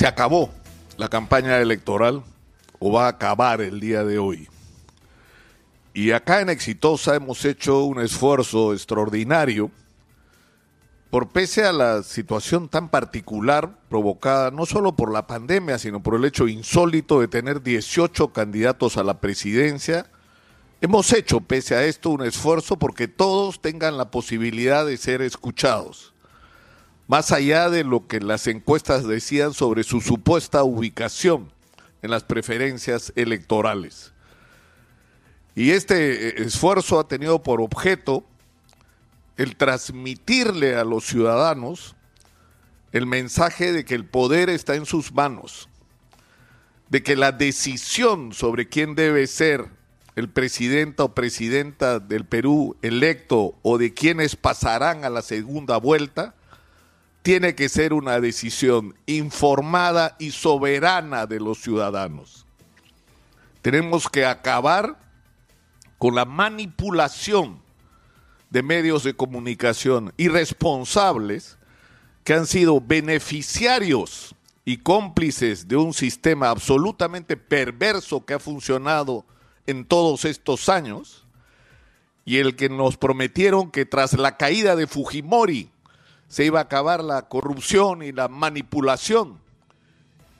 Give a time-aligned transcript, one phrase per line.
[0.00, 0.48] se acabó
[0.96, 2.22] la campaña electoral
[2.78, 4.48] o va a acabar el día de hoy.
[5.92, 9.70] Y acá en Exitosa hemos hecho un esfuerzo extraordinario
[11.10, 16.14] por pese a la situación tan particular provocada no solo por la pandemia, sino por
[16.14, 20.06] el hecho insólito de tener 18 candidatos a la presidencia,
[20.80, 26.09] hemos hecho pese a esto un esfuerzo porque todos tengan la posibilidad de ser escuchados,
[27.10, 31.50] más allá de lo que las encuestas decían sobre su supuesta ubicación
[32.02, 34.12] en las preferencias electorales.
[35.56, 38.24] Y este eh, esfuerzo ha tenido por objeto
[39.36, 41.96] el transmitirle a los ciudadanos
[42.92, 45.68] el mensaje de que el poder está en sus manos,
[46.90, 49.68] de que la decisión sobre quién debe ser
[50.14, 56.36] el presidente o presidenta del Perú electo o de quienes pasarán a la segunda vuelta,
[57.22, 62.46] tiene que ser una decisión informada y soberana de los ciudadanos.
[63.62, 64.98] Tenemos que acabar
[65.98, 67.60] con la manipulación
[68.48, 71.58] de medios de comunicación irresponsables
[72.24, 74.34] que han sido beneficiarios
[74.64, 79.24] y cómplices de un sistema absolutamente perverso que ha funcionado
[79.66, 81.26] en todos estos años
[82.24, 85.70] y el que nos prometieron que tras la caída de Fujimori
[86.30, 89.38] se iba a acabar la corrupción y la manipulación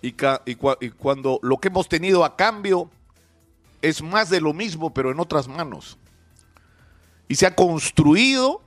[0.00, 2.88] y, cuando lo que hemos tenido a cambio
[3.82, 5.98] es más de lo mismo pero en otras manos
[7.26, 8.62] y se ha construido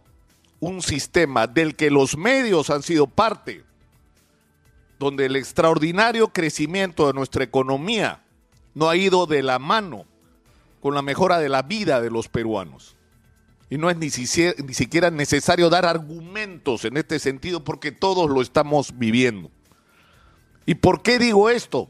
[0.60, 3.64] un sistema del que los medios han sido parte,
[5.00, 8.24] donde el extraordinario crecimiento de nuestra economía
[8.76, 10.06] no ha ido de la mano
[10.80, 12.96] con la mejora de la vida de los peruanos.
[13.72, 19.00] Y no es ni siquiera, necesario dar argumentos en este sentido porque todos lo estamos
[19.00, 19.50] viviendo.
[20.66, 21.88] ¿Y por qué digo esto?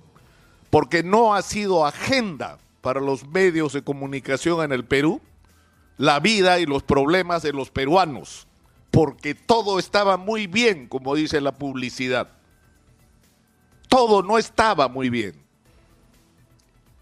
[0.70, 5.22] Porque no ha sido agenda para los medios de comunicación en el Perú
[5.98, 8.48] la vida y los problemas de los peruanos,
[8.92, 12.30] porque todo estaba muy bien, como dice la publicidad.
[13.88, 15.41] Todo no estaba muy bien.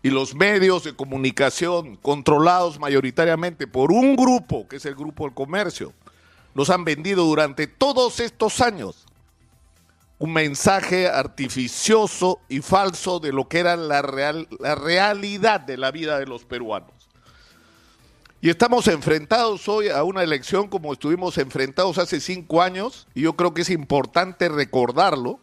[0.01, 5.33] Y los medios de comunicación, controlados mayoritariamente por un grupo, que es el Grupo del
[5.33, 5.93] Comercio,
[6.55, 9.05] nos han vendido durante todos estos años
[10.19, 15.91] un mensaje artificioso y falso de lo que era la, real, la realidad de la
[15.91, 16.91] vida de los peruanos.
[18.41, 23.33] Y estamos enfrentados hoy a una elección como estuvimos enfrentados hace cinco años, y yo
[23.33, 25.39] creo que es importante recordarlo,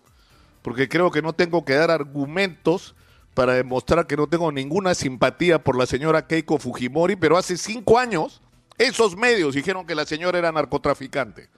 [0.62, 2.94] porque creo que no tengo que dar argumentos
[3.36, 7.98] para demostrar que no tengo ninguna simpatía por la señora Keiko Fujimori, pero hace cinco
[7.98, 8.40] años
[8.78, 11.50] esos medios dijeron que la señora era narcotraficante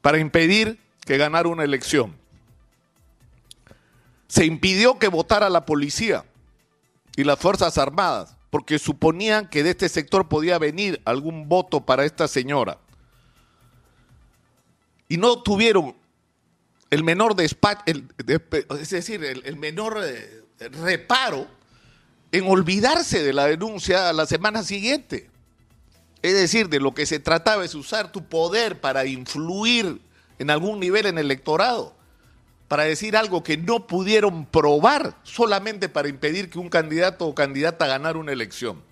[0.00, 2.16] para impedir que ganara una elección.
[4.28, 6.24] Se impidió que votara la policía
[7.16, 12.04] y las Fuerzas Armadas porque suponían que de este sector podía venir algún voto para
[12.04, 12.78] esta señora.
[15.08, 15.96] Y no tuvieron
[16.90, 21.46] el menor despacho, es decir, el, menor eh, reparo
[22.32, 25.30] en olvidarse de la denuncia a la semana siguiente.
[26.22, 30.00] Es decir, de lo que se trataba es usar tu poder para influir
[30.38, 31.94] en algún nivel en el electorado
[32.68, 37.86] para decir algo que no pudieron probar solamente para impedir que un candidato o candidata
[37.86, 38.82] ganara una elección.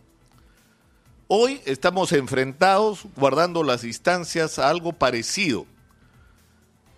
[1.28, 5.66] Hoy estamos enfrentados, guardando las distancias, a algo parecido,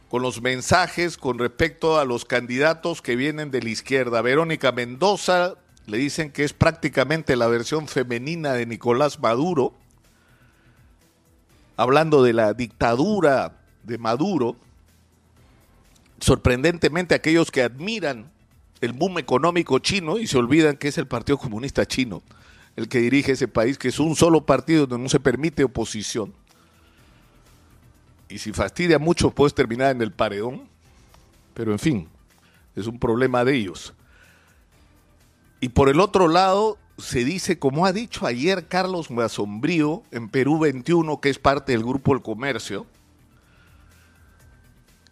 [0.08, 4.22] con los mensajes con respecto a los candidatos que vienen de la izquierda.
[4.22, 5.54] Verónica Mendoza
[5.86, 9.74] le dicen que es prácticamente la versión femenina de Nicolás Maduro,
[11.76, 14.56] hablando de la dictadura de Maduro,
[16.20, 18.30] sorprendentemente aquellos que admiran
[18.80, 22.22] el boom económico chino y se olvidan que es el Partido Comunista Chino
[22.78, 26.32] el que dirige ese país, que es un solo partido donde no se permite oposición.
[28.28, 30.68] Y si fastidia mucho puedes terminar en el paredón,
[31.54, 32.08] pero en fin,
[32.76, 33.94] es un problema de ellos.
[35.60, 40.58] Y por el otro lado, se dice, como ha dicho ayer Carlos Masombrío en Perú
[40.58, 42.86] 21, que es parte del Grupo El Comercio,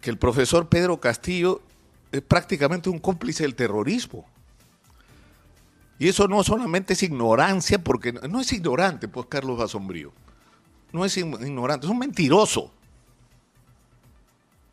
[0.01, 1.63] que el profesor Pedro Castillo
[2.13, 4.27] es prácticamente un cómplice del terrorismo.
[5.99, 10.13] Y eso no solamente es ignorancia, porque no es ignorante, pues Carlos Basombrío.
[10.93, 12.71] No es ignorante, es un mentiroso.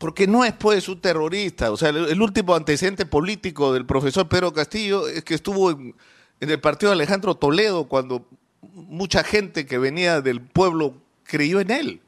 [0.04, 1.72] Porque no es pues un terrorista.
[1.72, 5.94] O sea, el, último antecedente político del profesor Pedro Castillo es que estuvo en,
[6.40, 8.28] en el partido de Alejandro Toledo cuando
[8.60, 10.92] mucha gente que venía del pueblo
[11.22, 12.02] creyó en él.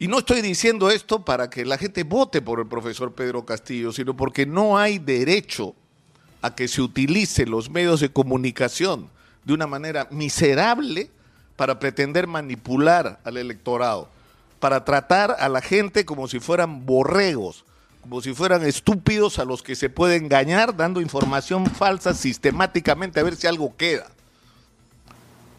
[0.00, 3.92] Y no estoy diciendo esto para que la gente vote por el profesor Pedro Castillo,
[3.92, 5.76] sino porque no hay derecho
[6.42, 9.08] a que se utilicen los medios de comunicación
[9.44, 11.12] de una manera miserable
[11.54, 14.10] para pretender manipular al electorado,
[14.60, 17.64] para tratar a la gente como si fueran borregos,
[18.02, 23.22] como si fueran estúpidos a los que se puede engañar dando información falsa sistemáticamente a
[23.22, 24.06] ver si algo queda.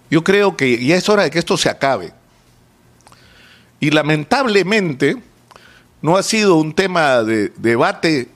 [0.10, 2.13] Yo creo que ya es hora de que esto se acabe.
[3.80, 5.22] Y lamentablemente
[6.02, 8.30] no ha sido un tema de debate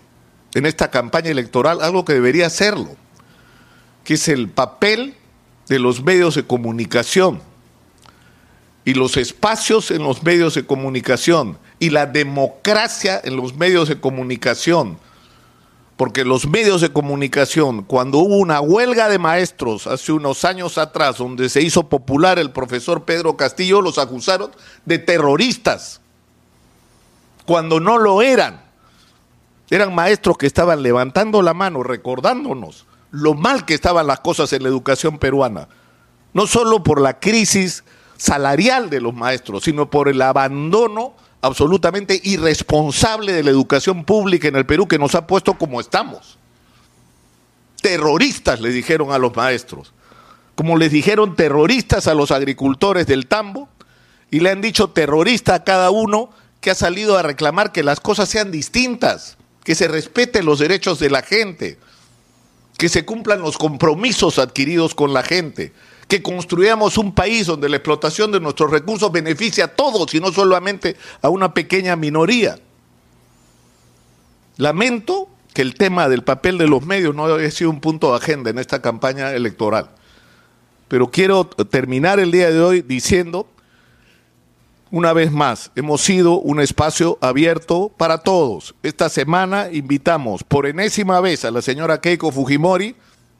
[0.53, 2.95] en esta campaña electoral, algo que debería serlo,
[4.03, 5.15] que es el papel
[5.67, 7.41] de los medios de comunicación
[8.85, 13.99] y los espacios en los medios de comunicación y la democracia en los medios de
[13.99, 14.97] comunicación.
[15.95, 21.17] Porque los medios de comunicación, cuando hubo una huelga de maestros hace unos años atrás,
[21.17, 24.51] donde se hizo popular el profesor Pedro Castillo, los acusaron
[24.85, 26.01] de terroristas,
[27.45, 28.63] cuando no lo eran.
[29.69, 34.63] Eran maestros que estaban levantando la mano, recordándonos lo mal que estaban las cosas en
[34.63, 35.69] la educación peruana.
[36.33, 37.83] No solo por la crisis
[38.17, 44.55] salarial de los maestros, sino por el abandono absolutamente irresponsable de la educación pública en
[44.55, 46.37] el Perú que nos ha puesto como estamos.
[47.81, 49.93] Terroristas le dijeron a los maestros,
[50.55, 53.67] como les dijeron terroristas a los agricultores del tambo,
[54.31, 56.29] y le han dicho terrorista a cada uno
[56.61, 60.97] que ha salido a reclamar que las cosas sean distintas, que se respeten los derechos
[60.97, 61.77] de la gente,
[62.77, 65.73] que se cumplan los compromisos adquiridos con la gente,
[66.07, 70.31] que construyamos un país donde la explotación de nuestros recursos beneficia a todos y no
[70.31, 72.59] solamente a una pequeña minoría.
[74.57, 78.17] Lamento que el tema del papel de los medios no haya sido un punto de
[78.17, 79.89] agenda en esta campaña electoral.
[80.87, 83.47] Pero quiero terminar el día de hoy diciendo,
[84.91, 88.75] una vez más, hemos sido un espacio abierto para todos.
[88.83, 92.95] Esta semana invitamos por enésima vez a la señora Keiko Fujimori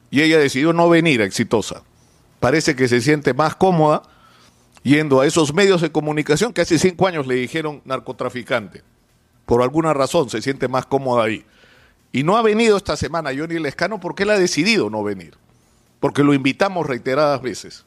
[0.09, 1.83] y ella decidió no venir exitosa
[2.43, 4.03] parece que se siente más cómoda
[4.83, 8.83] yendo a esos medios de comunicación que hace cinco años le dijeron narcotraficante.
[9.45, 11.45] Por alguna razón se siente más cómoda ahí.
[12.11, 15.37] Y no ha venido esta semana Johnny Lescano porque él ha decidido no venir.
[16.01, 17.85] Porque lo invitamos reiteradas veces.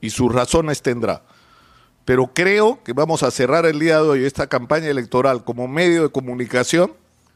[0.00, 1.24] Y sus razones tendrá.
[2.04, 6.04] Pero creo que vamos a cerrar el día de hoy esta campaña electoral como medio
[6.04, 6.92] de comunicación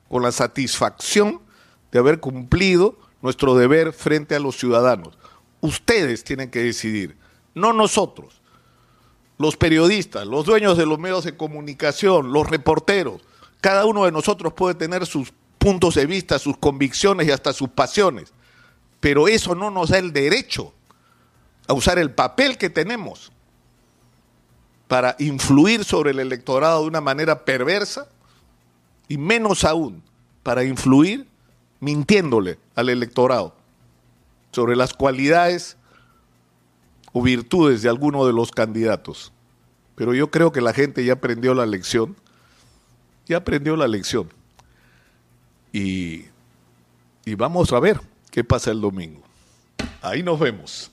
[0.09, 1.41] con la satisfacción
[1.91, 5.19] de haber cumplido nuestro deber frente a los ciudadanos.
[5.67, 7.17] Ustedes tienen que decidir,
[7.53, 8.41] no nosotros.
[9.37, 13.21] Los periodistas, los dueños de los medios de comunicación, los reporteros,
[13.61, 17.69] cada uno de nosotros puede tener sus puntos de vista, sus convicciones y hasta sus
[17.69, 18.33] pasiones,
[19.01, 20.73] pero eso no nos da el derecho
[21.67, 23.33] a usar el papel que tenemos
[24.87, 28.07] para influir sobre el electorado de una manera perversa
[29.09, 30.01] y menos aún
[30.45, 31.27] para influir
[31.81, 33.66] mintiéndole al electorado
[34.57, 35.77] sobre las cualidades
[37.13, 39.31] o virtudes de alguno de los candidatos.
[39.97, 42.17] Pero yo creo que la gente ya aprendió la lección,
[43.27, 44.31] ya aprendió la lección.
[45.75, 46.25] Y,
[47.27, 48.01] y vamos a ver
[48.31, 49.21] qué pasa el domingo.
[50.01, 50.91] Ahí nos vemos.